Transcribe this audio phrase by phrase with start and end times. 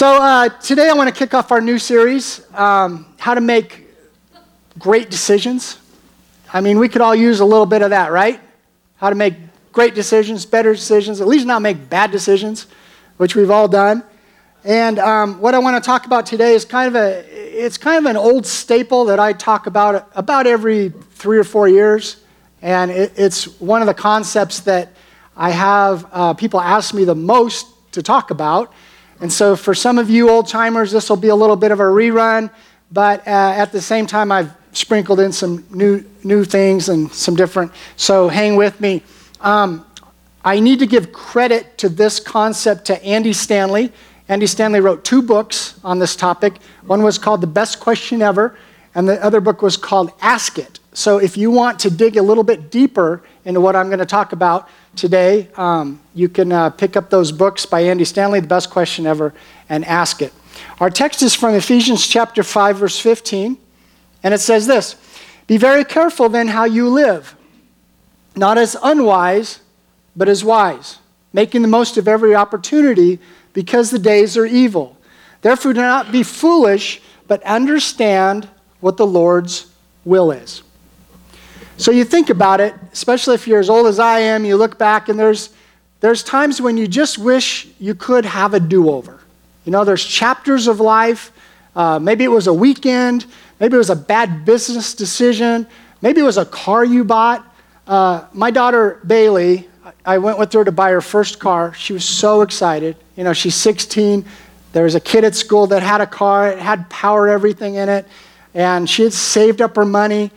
[0.00, 3.86] So, uh, today I want to kick off our new series um, How to Make
[4.78, 5.78] Great Decisions.
[6.54, 8.40] I mean, we could all use a little bit of that, right?
[8.96, 9.34] How to make
[9.72, 12.66] great decisions, better decisions, at least not make bad decisions,
[13.18, 14.02] which we've all done.
[14.64, 17.98] And um, what I want to talk about today is kind of a, it's kind
[17.98, 22.24] of an old staple that I talk about about every three or four years.
[22.62, 24.94] And it, it's one of the concepts that
[25.36, 28.72] I have uh, people ask me the most to talk about.
[29.20, 31.80] And so for some of you old timers, this will be a little bit of
[31.80, 32.50] a rerun,
[32.90, 37.36] but uh, at the same time, I've sprinkled in some new, new things and some
[37.36, 39.02] different, so hang with me.
[39.40, 39.84] Um,
[40.44, 43.92] I need to give credit to this concept to Andy Stanley.
[44.28, 46.54] Andy Stanley wrote two books on this topic.
[46.86, 48.56] One was called The Best Question Ever,
[48.94, 50.80] and the other book was called Ask It.
[50.94, 54.06] So if you want to dig a little bit deeper into what I'm going to
[54.06, 58.46] talk about today, um, you can uh, pick up those books by Andy Stanley, The
[58.46, 59.32] Best Question Ever,
[59.68, 60.32] and Ask It.
[60.78, 63.56] Our text is from Ephesians chapter 5, verse 15,
[64.22, 64.96] and it says this
[65.46, 67.34] Be very careful then how you live,
[68.36, 69.60] not as unwise,
[70.16, 70.98] but as wise,
[71.32, 73.18] making the most of every opportunity
[73.52, 74.96] because the days are evil.
[75.42, 78.48] Therefore, do not be foolish, but understand
[78.80, 79.70] what the Lord's
[80.04, 80.62] will is.
[81.80, 84.76] So you think about it, especially if you're as old as I am, you look
[84.76, 85.48] back and there's,
[86.00, 89.18] there's times when you just wish you could have a do over.
[89.64, 91.32] You know, there's chapters of life.
[91.74, 93.24] Uh, maybe it was a weekend.
[93.60, 95.66] Maybe it was a bad business decision.
[96.02, 97.50] Maybe it was a car you bought.
[97.86, 99.66] Uh, my daughter, Bailey,
[100.04, 101.72] I went with her to buy her first car.
[101.72, 102.94] She was so excited.
[103.16, 104.26] You know, she's 16.
[104.74, 107.88] There was a kid at school that had a car, it had power, everything in
[107.88, 108.06] it.
[108.52, 110.30] And she had saved up her money.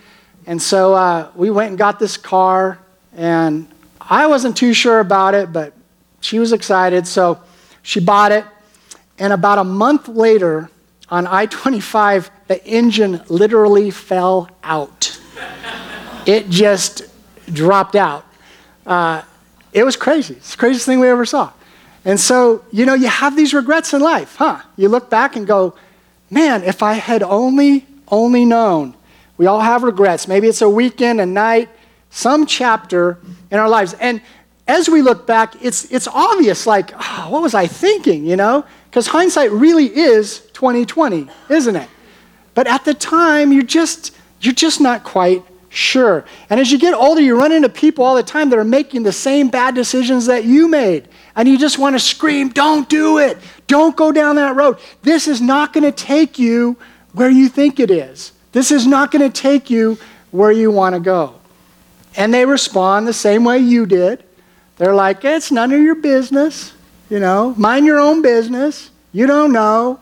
[0.46, 2.80] And so uh, we went and got this car,
[3.16, 3.68] and
[4.02, 5.74] I wasn't too sure about it, but
[6.22, 7.08] she was excited.
[7.08, 7.40] So
[7.82, 8.46] she bought it.
[9.20, 10.70] And about a month later,
[11.10, 15.20] on I 25, the engine literally fell out.
[16.26, 17.04] it just
[17.52, 18.26] dropped out.
[18.86, 19.22] Uh,
[19.72, 20.36] it was crazy.
[20.36, 21.52] It's the craziest thing we ever saw.
[22.06, 24.62] And so, you know, you have these regrets in life, huh?
[24.76, 25.76] You look back and go,
[26.30, 28.96] man, if I had only, only known
[29.38, 30.28] we all have regrets.
[30.28, 31.70] Maybe it's a weekend, a night,
[32.10, 33.96] some chapter in our lives.
[34.00, 34.22] And
[34.68, 38.66] as we look back, it's, it's obvious, like, oh, what was I thinking, you know?
[38.90, 41.90] Because hindsight really is 2020, isn't it?
[42.54, 46.24] But at the time, you're just, you're just not quite sure.
[46.50, 49.04] And as you get older, you run into people all the time that are making
[49.04, 51.10] the same bad decisions that you made.
[51.36, 53.40] And you just want to scream, don't do it.
[53.66, 54.78] Don't go down that road.
[55.02, 56.78] This is not going to take you
[57.14, 58.33] where you think it is.
[58.54, 59.98] This is not going to take you
[60.32, 61.36] where you want to go.
[62.16, 64.24] And they respond the same way you did.
[64.78, 66.74] They're like, it's none of your business.
[67.10, 68.90] You know, mind your own business.
[69.12, 70.00] You don't know.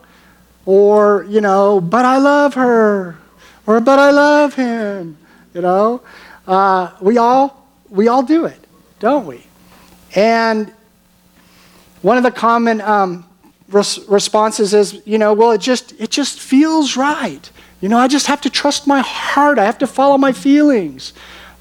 [0.64, 3.18] Or, you know, but I love her.
[3.66, 5.16] Or, but I love him.
[5.54, 6.02] You know,
[6.46, 8.58] uh, we, all, we all do it,
[9.00, 9.44] don't we?
[10.14, 10.72] And
[12.02, 13.24] one of the common um,
[13.68, 17.50] res- responses is, you know, well, it just, it just feels right.
[17.82, 19.58] You know, I just have to trust my heart.
[19.58, 21.12] I have to follow my feelings.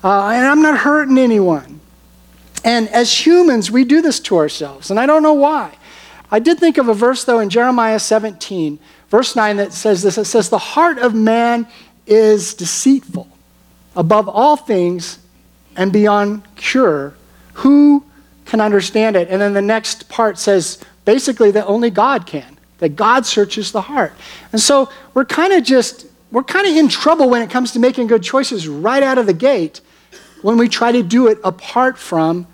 [0.03, 1.81] Uh, and I'm not hurting anyone.
[2.63, 4.91] And as humans, we do this to ourselves.
[4.91, 5.75] And I don't know why.
[6.29, 8.77] I did think of a verse, though, in Jeremiah 17,
[9.09, 11.67] verse 9, that says this it says, The heart of man
[12.05, 13.27] is deceitful
[13.95, 15.17] above all things
[15.75, 17.15] and beyond cure.
[17.55, 18.05] Who
[18.45, 19.27] can understand it?
[19.29, 23.81] And then the next part says basically that only God can, that God searches the
[23.81, 24.13] heart.
[24.51, 27.79] And so we're kind of just we're kind of in trouble when it comes to
[27.79, 29.81] making good choices right out of the gate
[30.41, 32.47] when we try to do it apart from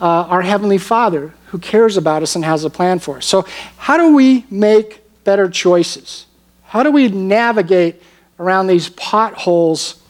[0.00, 3.26] uh, our Heavenly Father who cares about us and has a plan for us.
[3.26, 3.46] So,
[3.76, 6.26] how do we make better choices?
[6.64, 8.02] How do we navigate
[8.38, 10.02] around these potholes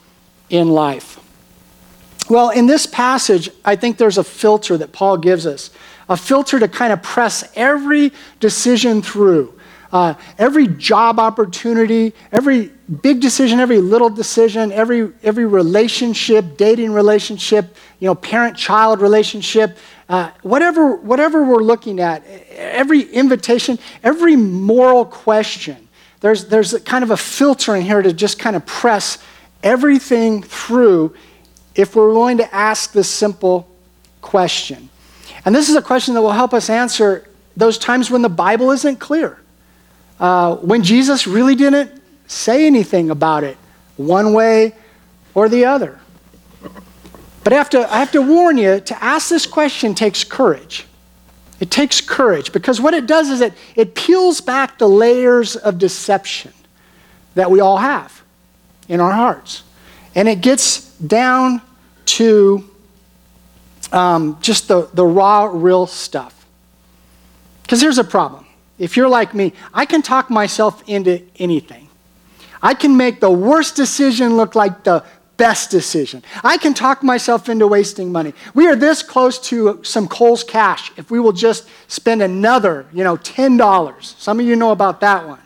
[0.51, 1.21] in life?
[2.29, 5.71] Well, in this passage, I think there's a filter that Paul gives us,
[6.09, 9.58] a filter to kind of press every decision through.
[9.91, 12.71] Uh, every job opportunity, every
[13.03, 19.79] big decision, every little decision, every, every relationship, dating relationship, you know, parent-child relationship,
[20.11, 25.89] uh, whatever, whatever we're looking at, every invitation, every moral question,
[26.21, 29.19] there's, there's kind of a filter in here to just kind of press
[29.63, 31.15] everything through
[31.75, 33.69] if we're willing to ask this simple
[34.21, 34.89] question.
[35.45, 37.27] And this is a question that will help us answer
[37.57, 39.39] those times when the Bible isn't clear
[40.21, 43.57] uh, when Jesus really didn't say anything about it
[43.97, 44.75] one way
[45.35, 45.99] or the other.
[47.45, 50.87] But I have, to, I have to warn you to ask this question takes courage.
[51.61, 55.79] It takes courage because what it does is it, it peels back the layers of
[55.79, 56.53] deception
[57.35, 58.23] that we all have
[58.89, 59.63] in our hearts.
[60.15, 61.63] And it gets down
[62.07, 62.69] to
[63.93, 66.47] um, just the, the raw, real stuff.
[67.63, 68.47] Because here's a problem.
[68.79, 71.89] If you're like me, I can talk myself into anything.
[72.63, 75.05] I can make the worst decision look like the
[75.37, 76.23] best decision.
[76.43, 78.35] I can talk myself into wasting money.
[78.55, 83.05] We are this close to some Kohl's cash if we will just spend another, you
[83.05, 84.03] know, $10.
[84.03, 85.39] Some of you know about that one.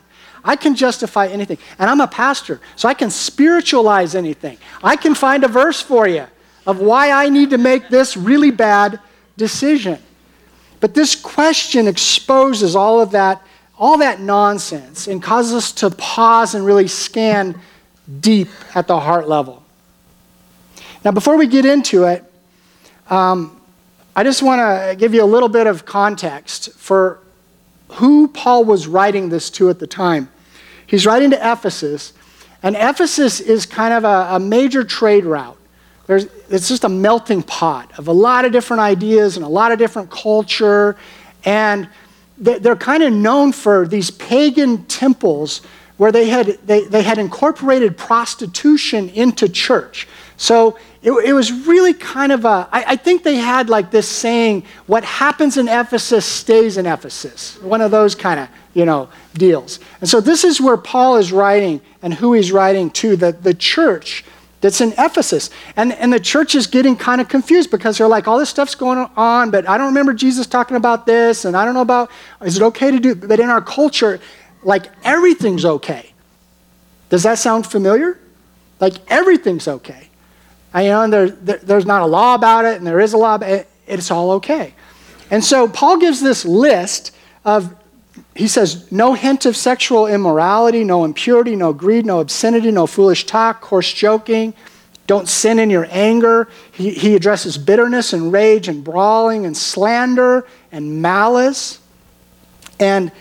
[0.43, 1.57] I can justify anything.
[1.79, 4.57] And I'm a pastor, so I can spiritualize anything.
[4.83, 6.25] I can find a verse for you
[6.65, 8.99] of why I need to make this really bad
[9.37, 9.99] decision.
[10.83, 13.41] But this question exposes all of that,
[13.79, 17.57] all that nonsense and causes us to pause and really scan
[18.19, 19.63] deep at the heart level.
[21.05, 22.25] Now, before we get into it,
[23.09, 23.61] um,
[24.13, 27.19] I just want to give you a little bit of context for
[27.87, 30.29] who Paul was writing this to at the time.
[30.85, 32.11] He's writing to Ephesus,
[32.61, 35.57] and Ephesus is kind of a, a major trade route.
[36.05, 39.71] There's, it's just a melting pot of a lot of different ideas and a lot
[39.71, 40.97] of different culture,
[41.45, 41.87] and
[42.37, 45.61] they're kind of known for these pagan temples
[45.97, 50.07] where they had, they, they had incorporated prostitution into church.
[50.35, 54.09] So it, it was really kind of a, I, I think they had like this
[54.09, 57.61] saying, what happens in Ephesus stays in Ephesus.
[57.61, 59.79] One of those kind of, you know, deals.
[60.01, 63.53] And so this is where Paul is writing and who he's writing to, the, the
[63.53, 64.25] church
[64.63, 65.49] that's in Ephesus.
[65.75, 68.75] And, and the church is getting kind of confused because they're like, all this stuff's
[68.75, 72.09] going on, but I don't remember Jesus talking about this, and I don't know about,
[72.41, 73.13] is it okay to do?
[73.13, 74.21] But in our culture,
[74.63, 76.13] like everything's okay.
[77.09, 78.17] Does that sound familiar?
[78.79, 80.07] Like everything's okay.
[80.73, 83.11] I, you know, and there, there, there's not a law about it, and there is
[83.11, 84.73] a law, it, it's all okay.
[85.29, 87.13] And so Paul gives this list
[87.43, 87.75] of,
[88.35, 93.25] he says, no hint of sexual immorality, no impurity, no greed, no obscenity, no foolish
[93.25, 94.53] talk, coarse joking.
[95.05, 96.47] Don't sin in your anger.
[96.71, 101.79] He, he addresses bitterness and rage and brawling and slander and malice.
[102.79, 103.11] And,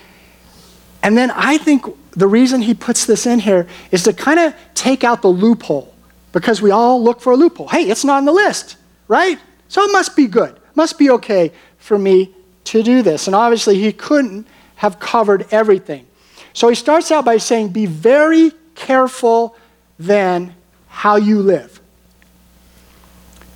[1.03, 4.55] and then I think the reason he puts this in here is to kind of
[4.75, 5.93] take out the loophole
[6.32, 7.69] because we all look for a loophole.
[7.69, 8.76] Hey, it's not on the list,
[9.09, 9.38] right?
[9.69, 13.26] So it must be good, must be okay for me to do this.
[13.26, 16.06] And obviously, he couldn't have covered everything.
[16.52, 19.56] So he starts out by saying, Be very careful
[19.98, 20.54] then
[20.88, 21.80] how you live.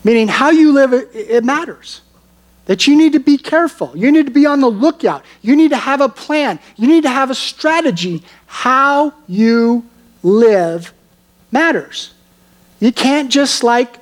[0.04, 2.00] Meaning, how you live, it, matters.
[2.66, 3.92] That you need to be careful.
[3.96, 5.24] You need to be on the lookout.
[5.42, 6.58] You need to have a plan.
[6.76, 8.22] You need to have a strategy.
[8.46, 9.84] How you
[10.22, 10.92] live
[11.52, 12.12] matters.
[12.80, 13.96] You can't just like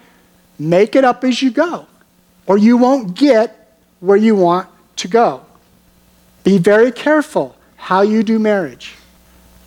[0.59, 1.87] make it up as you go,
[2.47, 5.45] or you won't get where you want to go.
[6.45, 8.95] Be very careful how you do marriage,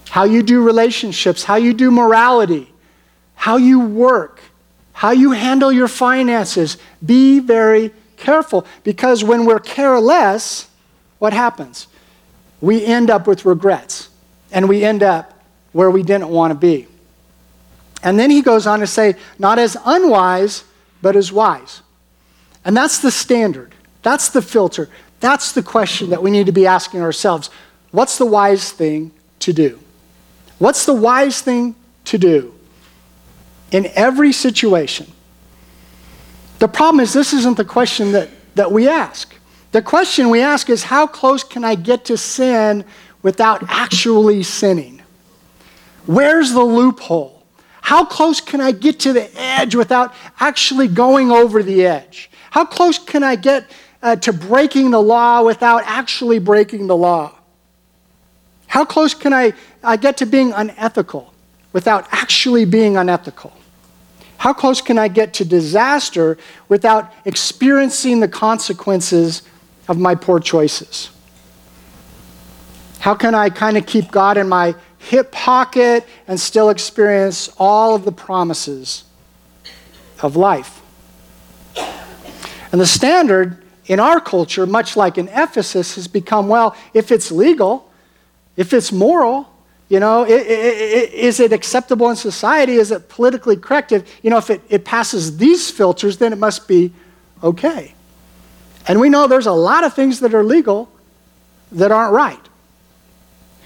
[0.10, 2.72] how you do relationships, how you do morality,
[3.36, 4.40] how you work,
[4.94, 6.78] how you handle your finances.
[7.06, 10.68] Be very careful because when we're careless,
[11.20, 11.88] what happens?
[12.62, 14.10] We end up with regrets
[14.52, 15.34] and we end up
[15.74, 16.88] where we didn't want to be.
[18.04, 20.64] And then he goes on to say, not as unwise,
[21.02, 21.82] but as wise.
[22.64, 23.74] And that's the standard.
[24.02, 24.90] That's the filter.
[25.20, 27.50] That's the question that we need to be asking ourselves.
[27.92, 29.80] What's the wise thing to do?
[30.60, 32.54] What's the wise thing to do
[33.72, 35.12] in every situation?
[36.60, 39.34] The problem is, this isn't the question that, that we ask.
[39.72, 42.84] The question we ask is, how close can I get to sin
[43.22, 45.02] without actually sinning?
[46.06, 47.44] Where's the loophole?
[47.82, 52.30] How close can I get to the edge without actually going over the edge?
[52.50, 53.70] How close can I get
[54.02, 57.34] uh, to breaking the law without actually breaking the law?
[58.68, 61.34] How close can I, I get to being unethical
[61.74, 63.54] without actually being unethical?
[64.38, 66.38] How close can I get to disaster
[66.70, 69.42] without experiencing the consequences
[69.88, 71.10] of my poor choices?
[73.00, 77.96] How can I kind of keep God in my hip pocket and still experience all
[77.96, 79.04] of the promises
[80.22, 80.82] of life.
[82.72, 87.32] And the standard in our culture, much like in Ephesus, has become well, if it's
[87.32, 87.90] legal,
[88.56, 89.50] if it's moral,
[89.90, 92.74] you know, is it acceptable in society?
[92.74, 93.94] Is it politically correct?
[93.94, 96.92] If, you know, if it, it passes these filters, then it must be
[97.42, 97.94] okay.
[98.88, 100.90] And we know there's a lot of things that are legal
[101.72, 102.40] that aren't right.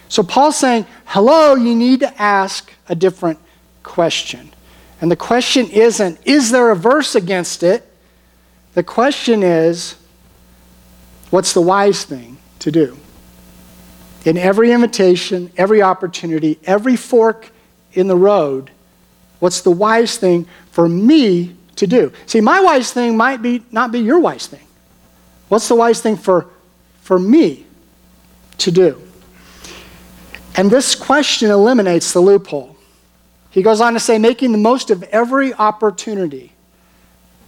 [0.08, 3.40] So Paul's saying, hello, you need to ask a different
[3.82, 4.52] question.
[5.00, 7.88] And the question isn't, is there a verse against it?
[8.74, 9.96] The question is,
[11.32, 12.98] What's the wise thing to do?
[14.26, 17.50] In every invitation, every opportunity, every fork
[17.94, 18.70] in the road,
[19.38, 22.12] what's the wise thing for me to do?
[22.26, 24.66] See, my wise thing might be not be your wise thing.
[25.48, 26.48] What's the wise thing for,
[27.00, 27.64] for me
[28.58, 29.00] to do?
[30.54, 32.76] And this question eliminates the loophole.
[33.48, 36.52] He goes on to say, making the most of every opportunity.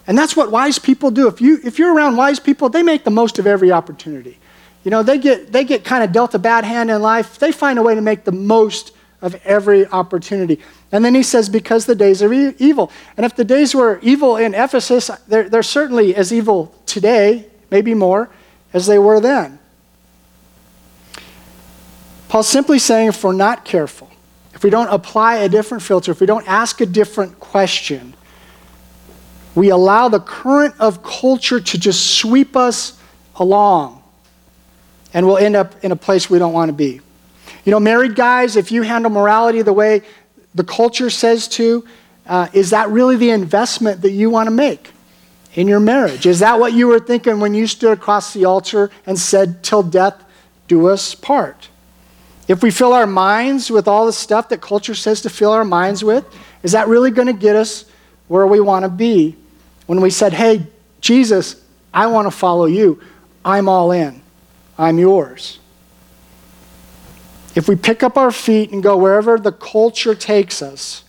[0.06, 1.28] And that's what wise people do.
[1.28, 4.38] If, you, if you're around wise people, they make the most of every opportunity.
[4.84, 7.38] You know, they get, they get kind of dealt a bad hand in life.
[7.38, 8.92] They find a way to make the most
[9.22, 10.60] of every opportunity.
[10.92, 12.92] And then he says, because the days are e- evil.
[13.16, 17.94] And if the days were evil in Ephesus, they're, they're certainly as evil today, maybe
[17.94, 18.28] more,
[18.74, 19.58] as they were then.
[22.28, 24.10] Paul's simply saying if we're not careful,
[24.52, 28.12] if we don't apply a different filter, if we don't ask a different question,
[29.54, 32.98] we allow the current of culture to just sweep us
[33.36, 34.02] along
[35.12, 37.00] and we'll end up in a place we don't want to be.
[37.64, 40.02] You know, married guys, if you handle morality the way
[40.54, 41.86] the culture says to,
[42.26, 44.90] uh, is that really the investment that you want to make
[45.54, 46.26] in your marriage?
[46.26, 49.82] Is that what you were thinking when you stood across the altar and said, Till
[49.82, 50.22] death
[50.68, 51.68] do us part?
[52.48, 55.64] If we fill our minds with all the stuff that culture says to fill our
[55.64, 56.26] minds with,
[56.62, 57.86] is that really going to get us
[58.28, 59.36] where we want to be?
[59.86, 60.66] When we said, Hey,
[61.00, 61.62] Jesus,
[61.92, 63.00] I want to follow you,
[63.44, 64.22] I'm all in.
[64.78, 65.60] I'm yours.
[67.54, 71.04] If we pick up our feet and go wherever the culture takes us,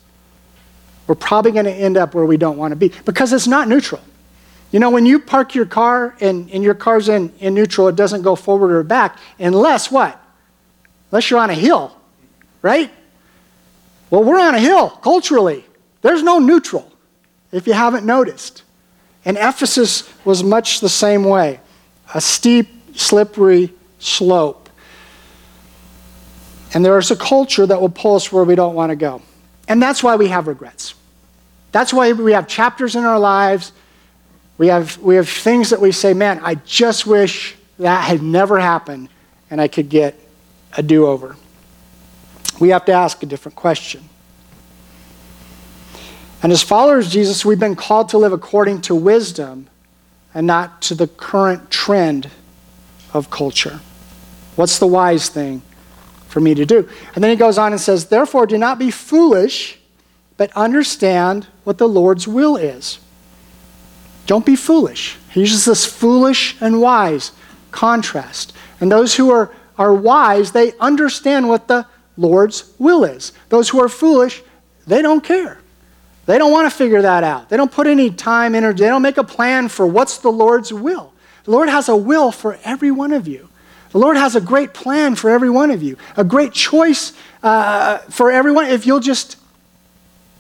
[1.08, 3.68] we're probably going to end up where we don't want to be because it's not
[3.68, 4.02] neutral.
[4.72, 7.96] You know, when you park your car and, and your car's in, in neutral, it
[7.96, 10.22] doesn't go forward or back unless what?
[11.12, 11.96] Unless you're on a hill,
[12.62, 12.92] right?
[14.10, 15.66] Well, we're on a hill culturally.
[16.02, 16.92] There's no neutral,
[17.52, 18.64] if you haven't noticed.
[19.26, 21.60] And Ephesus was much the same way
[22.14, 24.70] a steep slippery slope.
[26.74, 29.22] And there is a culture that will pull us where we don't want to go.
[29.68, 30.94] And that's why we have regrets.
[31.72, 33.72] That's why we have chapters in our lives.
[34.58, 38.60] We have, we have things that we say, man, I just wish that had never
[38.60, 39.10] happened
[39.50, 40.18] and I could get
[40.78, 41.36] a do over.
[42.60, 44.08] We have to ask a different question.
[46.46, 49.66] And as followers of Jesus, we've been called to live according to wisdom
[50.32, 52.30] and not to the current trend
[53.16, 53.80] of culture.
[54.56, 55.64] What's the wise thing
[56.28, 56.88] for me to do?
[57.16, 59.80] And then he goes on and says, Therefore, do not be foolish,
[60.38, 63.00] but understand what the Lord's will is.
[64.28, 65.18] Don't be foolish.
[65.32, 67.32] He uses this foolish and wise
[67.72, 68.54] contrast.
[68.80, 71.88] And those who are, are wise, they understand what the
[72.18, 73.34] Lord's will is.
[73.50, 74.44] Those who are foolish,
[74.86, 75.58] they don't care.
[76.26, 77.50] They don't want to figure that out.
[77.50, 80.74] They don't put any time, energy, they don't make a plan for what's the Lord's
[80.74, 81.14] will.
[81.44, 83.50] The Lord has a will for every one of you.
[83.92, 87.14] The Lord has a great plan for every one of you, a great choice
[87.44, 89.38] uh, for everyone if you'll just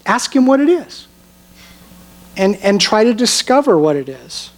[0.05, 1.07] ask Him what it is
[2.35, 4.51] and, and try to discover what it is.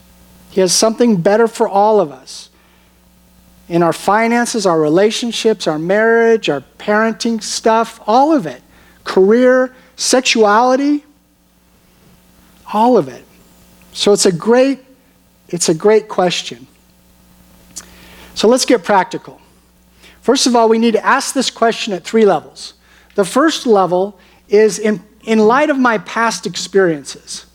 [0.50, 2.50] He has something better for all of us
[3.70, 8.62] in our finances, our relationships, our marriage, our parenting stuff, all of it.
[9.04, 11.04] Career, sexuality,
[12.74, 13.24] all of it.
[13.94, 14.84] So it's a great
[15.50, 16.68] it's a great question.
[18.36, 19.42] So let's get practical.
[20.22, 22.74] First of all, we need to ask this question at three levels.
[23.16, 24.20] The first level
[24.50, 27.46] is in, in light of my past experiences.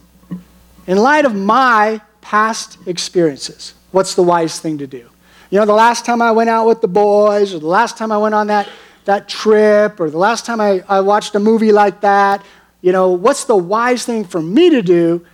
[0.86, 5.08] In light of my past experiences, what's the wise thing to do?
[5.50, 8.10] You know, the last time I went out with the boys, or the last time
[8.10, 8.68] I went on that,
[9.04, 12.44] that trip, or the last time I, I watched a movie like that,
[12.82, 15.24] you know, what's the wise thing for me to do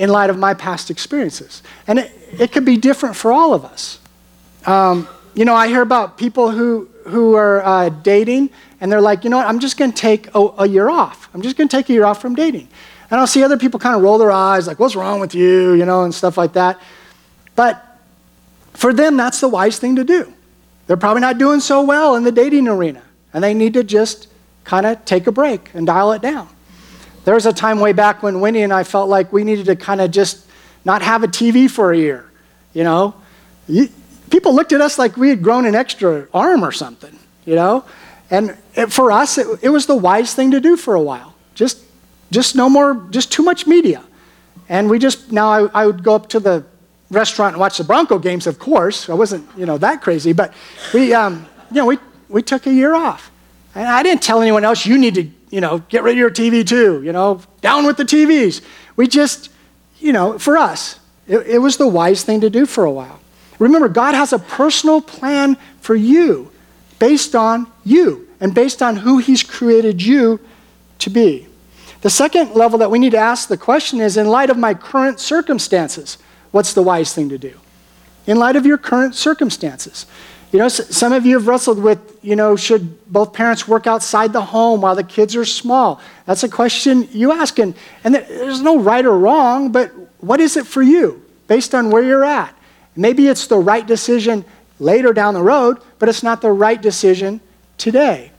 [0.00, 1.62] in light of my past experiences.
[1.86, 3.98] And it, it could be different for all of us.
[4.64, 8.48] Um, you know, I hear about people who, who are uh, dating
[8.80, 11.28] and they're like, you know what, I'm just going to take a, a, year off.
[11.34, 12.68] I'm just going to take a year off from dating.
[13.10, 15.74] And I'll see other people kind of roll their eyes, like, what's wrong with you,
[15.74, 16.80] you know, and stuff like that.
[17.54, 17.84] But
[18.72, 20.32] for them, that's the wise thing to do.
[20.86, 23.02] They're probably not doing so well in the dating arena,
[23.34, 24.28] and they need to just
[24.64, 26.48] kind of take a break and dial it down.
[27.24, 29.76] There was a time way back when Winnie and I felt like we needed to
[29.76, 30.46] kind of just
[30.84, 32.30] not have a TV for a year.
[32.72, 33.14] You know,
[34.30, 37.16] people looked at us like we had grown an extra arm or something.
[37.44, 37.84] You know,
[38.30, 41.34] and it, for us, it, it was the wise thing to do for a while.
[41.54, 41.82] Just,
[42.30, 44.04] just no more, just too much media.
[44.68, 46.64] And we just now I, I would go up to the
[47.10, 48.46] restaurant and watch the Bronco games.
[48.46, 50.54] Of course, I wasn't you know that crazy, but
[50.94, 51.98] we um, you know we
[52.28, 53.32] we took a year off.
[53.74, 56.30] And I didn't tell anyone else you need to you know, get rid of your
[56.30, 58.62] TV too, you know, down with the TVs.
[58.96, 59.50] We just,
[59.98, 63.20] you know, for us, it, it was the wise thing to do for a while.
[63.58, 66.50] Remember, God has a personal plan for you
[66.98, 70.40] based on you and based on who He's created you
[71.00, 71.46] to be.
[72.00, 74.72] The second level that we need to ask the question is in light of my
[74.72, 76.16] current circumstances,
[76.50, 77.58] what's the wise thing to do?
[78.26, 80.06] In light of your current circumstances.
[80.52, 84.32] You know, some of you have wrestled with, you know, should both parents work outside
[84.32, 86.00] the home while the kids are small?
[86.26, 87.58] That's a question you ask.
[87.60, 91.90] And, and there's no right or wrong, but what is it for you based on
[91.90, 92.52] where you're at?
[92.96, 94.44] Maybe it's the right decision
[94.80, 97.40] later down the road, but it's not the right decision
[97.78, 98.32] today.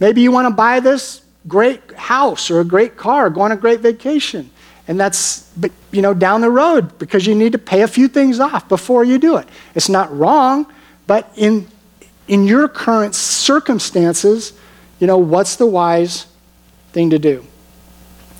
[0.00, 3.56] Maybe you want to buy this great house or a great car, go on a
[3.56, 4.50] great vacation.
[4.88, 8.08] And that's, but you know, down the road because you need to pay a few
[8.08, 9.46] things off before you do it.
[9.74, 10.66] It's not wrong,
[11.06, 11.68] but in,
[12.28, 14.52] in your current circumstances,
[14.98, 16.26] you know, what's the wise
[16.92, 17.44] thing to do?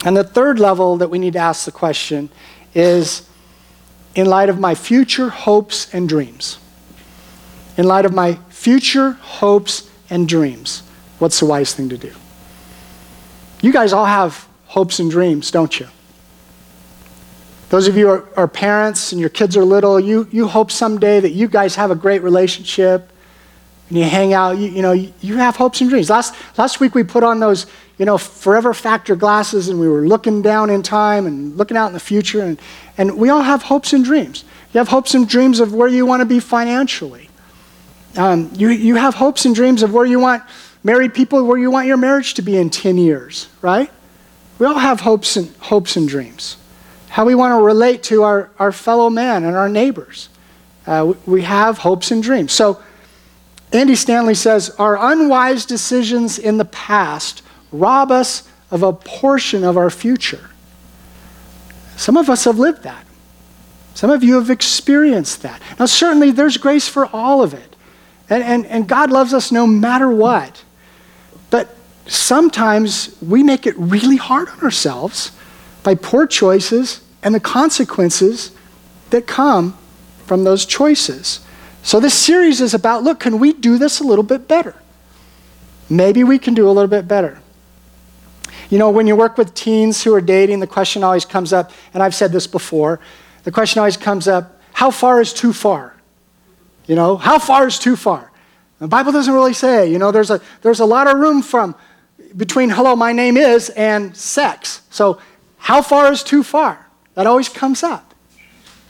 [0.04, 2.28] And the third level that we need to ask the question
[2.74, 3.28] is
[4.14, 6.58] in light of my future hopes and dreams.
[7.76, 10.82] In light of my future hopes and dreams,
[11.18, 12.12] what's the wise thing to do?
[13.62, 15.88] You guys all have hopes and dreams, don't you?
[17.72, 21.20] Those of you are, are, parents and your kids are little, you, you hope someday
[21.20, 23.10] that you guys have a great relationship
[23.88, 24.58] and you hang out.
[24.58, 26.10] You, you know, you, you have hopes and dreams.
[26.10, 27.64] Last, last week we put on those,
[27.96, 31.86] you know, forever factor glasses and we were looking down in time and looking out
[31.86, 32.42] in the future.
[32.42, 32.60] And,
[32.98, 34.44] and we all have hopes and dreams.
[34.74, 37.30] You have hopes and dreams of where you want to be financially.
[38.18, 40.42] Um, you, you have hopes and dreams of where you want
[40.84, 43.90] married people, where you want your marriage to be in 10 years, right?
[44.58, 46.58] We all have hopes and, hopes and dreams
[47.12, 50.30] how we want to relate to our, our fellow man and our neighbors.
[50.86, 52.52] Uh, we have hopes and dreams.
[52.52, 52.80] So,
[53.70, 59.76] Andy Stanley says, Our unwise decisions in the past rob us of a portion of
[59.76, 60.48] our future.
[61.96, 63.04] Some of us have lived that.
[63.92, 65.60] Some of you have experienced that.
[65.78, 67.76] Now, certainly, there's grace for all of it.
[68.30, 70.64] And, and, and God loves us no matter what.
[71.50, 71.76] But
[72.06, 75.32] sometimes we make it really hard on ourselves
[75.82, 78.52] by poor choices and the consequences
[79.10, 79.76] that come
[80.26, 81.40] from those choices.
[81.82, 84.74] So, this series is about look, can we do this a little bit better?
[85.90, 87.40] Maybe we can do a little bit better.
[88.70, 91.72] You know, when you work with teens who are dating, the question always comes up,
[91.92, 93.00] and I've said this before
[93.44, 95.94] the question always comes up how far is too far?
[96.86, 98.32] You know, how far is too far?
[98.78, 99.90] The Bible doesn't really say.
[99.90, 101.76] You know, there's a, there's a lot of room from
[102.36, 104.82] between hello, my name is, and sex.
[104.90, 105.20] So,
[105.58, 106.81] how far is too far?
[107.14, 108.14] That always comes up.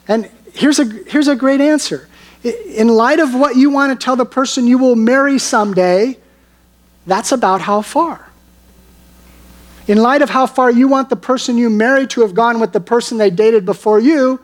[0.07, 2.07] And here's a, here's a great answer.
[2.43, 6.17] In light of what you want to tell the person you will marry someday,
[7.05, 8.29] that's about how far.
[9.87, 12.71] In light of how far you want the person you marry to have gone with
[12.71, 14.39] the person they dated before you,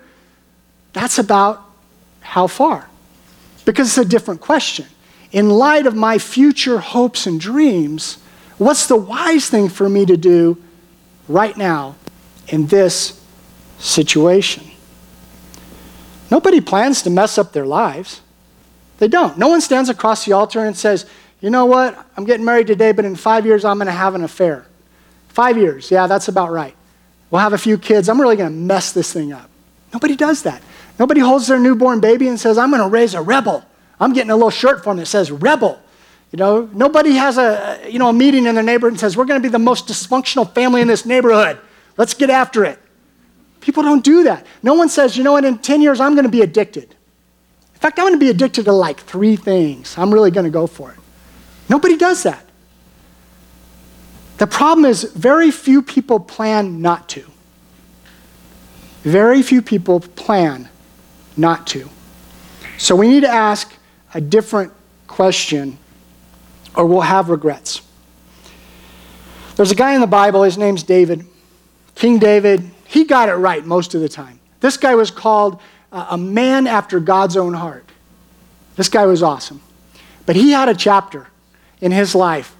[0.93, 1.63] that's about
[2.21, 2.87] how far.
[3.65, 4.85] Because it's a different question.
[5.31, 8.17] In light of my future hopes and dreams,
[8.57, 10.61] what's the wise thing for me to do
[11.27, 11.95] right now
[12.47, 13.18] in this
[13.79, 14.69] situation.
[16.29, 18.21] Nobody plans to mess up their lives.
[18.99, 19.37] They don't.
[19.37, 21.05] No one stands across the altar and says,
[21.41, 24.13] you know what, I'm getting married today, but in five years I'm going to have
[24.13, 24.65] an affair.
[25.29, 26.75] Five years, yeah, that's about right.
[27.31, 28.09] We'll have a few kids.
[28.09, 29.49] I'm really going to mess this thing up.
[29.93, 30.61] Nobody does that.
[30.99, 33.63] Nobody holds their newborn baby and says, I'm going to raise a rebel.
[33.99, 35.79] I'm getting a little shirt for him that says rebel.
[36.31, 39.25] You know, nobody has a, you know, a meeting in their neighborhood and says, we're
[39.25, 41.59] going to be the most dysfunctional family in this neighborhood.
[41.97, 42.79] Let's get after it.
[43.61, 44.45] People don't do that.
[44.63, 46.83] No one says, you know what, in 10 years, I'm going to be addicted.
[46.83, 49.97] In fact, I'm going to be addicted to like three things.
[49.97, 50.97] I'm really going to go for it.
[51.69, 52.45] Nobody does that.
[54.37, 57.25] The problem is, very few people plan not to.
[59.03, 60.69] Very few people plan
[61.35, 61.89] not to.
[62.77, 63.73] So we need to ask
[64.13, 64.73] a different
[65.07, 65.77] question,
[66.75, 67.81] or we'll have regrets.
[69.55, 71.25] There's a guy in the Bible, his name's David.
[71.95, 74.39] King David, he got it right most of the time.
[74.61, 77.85] This guy was called uh, a man after God's own heart.
[78.77, 79.61] This guy was awesome.
[80.25, 81.27] But he had a chapter
[81.81, 82.55] in his life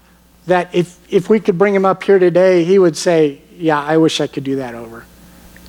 [0.46, 3.98] that if, if we could bring him up here today, he would say, Yeah, I
[3.98, 5.04] wish I could do that over.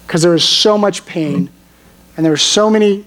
[0.06, 1.48] Because there was so much pain
[2.18, 3.06] and there were so many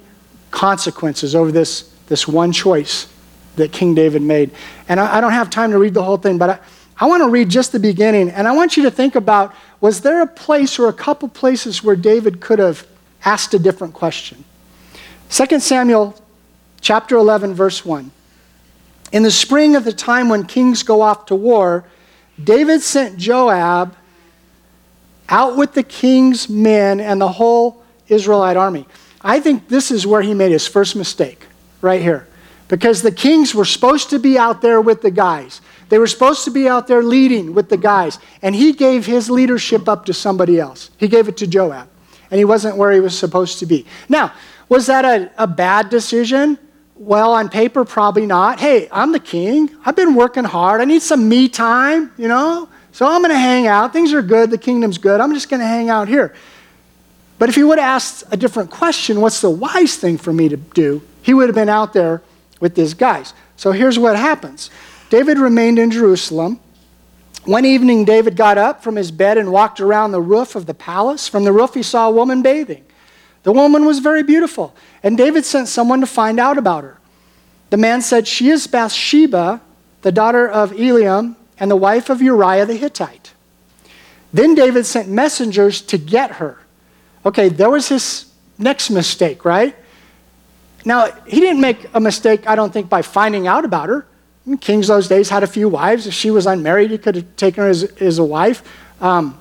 [0.50, 3.14] consequences over this, this one choice
[3.58, 4.50] that King David made.
[4.90, 6.60] And I, I don't have time to read the whole thing, but I,
[6.98, 8.32] I want to read just the beginning.
[8.32, 11.84] And I want you to think about was there a place or a couple places
[11.84, 12.88] where David could have
[13.26, 14.46] asked a different question?
[15.30, 16.16] 2 Samuel
[16.80, 18.10] chapter 11, verse 1.
[19.12, 21.84] In the spring of the time when kings go off to war,
[22.42, 23.94] David sent Joab
[25.28, 28.88] out with the king's men and the whole Israelite army.
[29.20, 31.46] I think this is where he made his first mistake,
[31.82, 32.26] right here.
[32.70, 35.60] Because the kings were supposed to be out there with the guys.
[35.94, 38.18] They were supposed to be out there leading with the guys.
[38.42, 40.90] And he gave his leadership up to somebody else.
[40.98, 41.88] He gave it to Joab.
[42.32, 43.86] And he wasn't where he was supposed to be.
[44.10, 44.34] Now,
[44.70, 46.58] was that a, a bad decision?
[46.96, 48.60] Well, on paper, probably not.
[48.60, 49.70] Hey, I'm the king.
[49.86, 50.82] I've been working hard.
[50.82, 52.68] I need some me time, you know?
[52.92, 53.94] So I'm going to hang out.
[53.94, 54.50] Things are good.
[54.50, 55.22] The kingdom's good.
[55.22, 56.34] I'm just going to hang out here.
[57.38, 60.50] But if he would have asked a different question, what's the wise thing for me
[60.50, 61.04] to do?
[61.22, 62.24] He would have been out there
[62.60, 63.36] with these guys.
[63.58, 64.72] So here's what happens
[65.14, 66.60] David remained in Jerusalem.
[67.46, 70.74] One evening, David got up from his bed and walked around the roof of the
[70.74, 71.28] palace.
[71.28, 72.84] From the roof, he saw a woman bathing.
[73.44, 74.74] The woman was very beautiful,
[75.04, 76.98] and David sent someone to find out about her.
[77.70, 79.62] The man said, She is Bathsheba,
[80.02, 83.34] the daughter of Eliam, and the wife of Uriah the Hittite.
[84.34, 86.58] Then David sent messengers to get her.
[87.24, 89.76] Okay, there was his next mistake, right?
[90.86, 94.08] Now, he didn't make a mistake, I don't think, by finding out about her.
[94.60, 96.06] Kings those days had a few wives.
[96.06, 98.62] If she was unmarried, he could have taken her as, as a wife.
[99.02, 99.38] Um,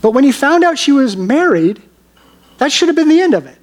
[0.00, 1.82] but when he found out she was married,
[2.58, 3.58] that should have been the end of it.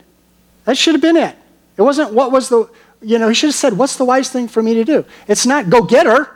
[0.65, 1.35] That should have been it.
[1.77, 2.69] It wasn't what was the,
[3.01, 5.05] you know, he should have said, What's the wise thing for me to do?
[5.27, 6.29] It's not go get her,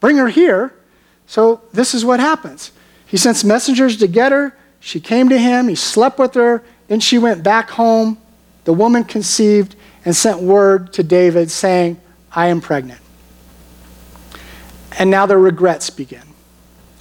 [0.00, 0.72] bring her here.
[1.26, 2.72] So this is what happens.
[3.06, 4.56] He sends messengers to get her.
[4.80, 5.68] She came to him.
[5.68, 6.62] He slept with her.
[6.88, 8.18] Then she went back home.
[8.64, 12.00] The woman conceived and sent word to David saying,
[12.32, 13.00] I am pregnant.
[14.98, 16.22] And now the regrets begin.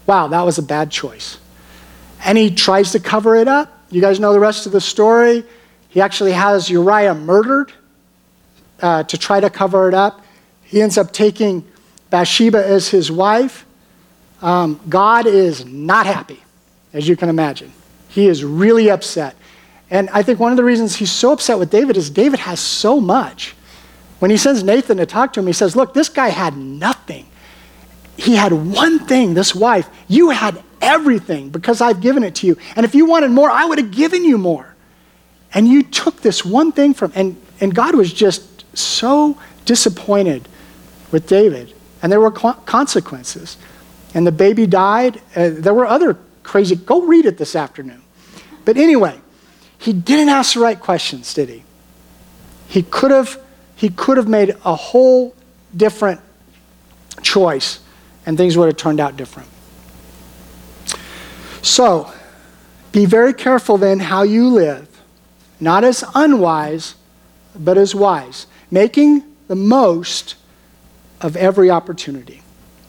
[0.05, 1.39] Wow, that was a bad choice.
[2.23, 3.71] And he tries to cover it up.
[3.89, 5.43] You guys know the rest of the story.
[5.89, 7.71] He actually has Uriah murdered
[8.81, 10.21] uh, to try to cover it up.
[10.63, 11.65] He ends up taking
[12.09, 13.65] Bathsheba as his wife.
[14.41, 16.43] Um, God is not happy,
[16.93, 17.71] as you can imagine.
[18.09, 19.35] He is really upset.
[19.89, 22.59] And I think one of the reasons he's so upset with David is David has
[22.59, 23.55] so much.
[24.19, 26.94] When he sends Nathan to talk to him, he says, Look, this guy had nothing.
[28.17, 29.89] He had one thing, this wife.
[30.07, 32.57] You had everything because I've given it to you.
[32.75, 34.73] And if you wanted more, I would have given you more.
[35.53, 40.47] And you took this one thing from, and, and God was just so disappointed
[41.11, 41.73] with David.
[42.01, 43.57] And there were consequences.
[44.13, 45.21] And the baby died.
[45.35, 48.01] Uh, there were other crazy, go read it this afternoon.
[48.63, 49.19] But anyway,
[49.77, 51.63] he didn't ask the right questions, did he?
[52.67, 53.39] He could have,
[53.75, 55.35] he could have made a whole
[55.75, 56.21] different
[57.21, 57.79] choice
[58.25, 59.49] and things would have turned out different.
[61.61, 62.11] So,
[62.91, 64.87] be very careful then how you live,
[65.59, 66.95] not as unwise,
[67.57, 70.35] but as wise, making the most
[71.21, 72.41] of every opportunity.